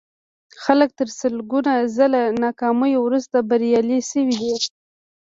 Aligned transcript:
خلک 0.63 0.89
تر 0.99 1.07
سلګونه 1.19 1.73
ځله 1.95 2.21
ناکاميو 2.43 2.99
وروسته 3.03 3.37
بريالي 3.49 3.99
شوي 4.09 4.35
دي. 4.41 4.53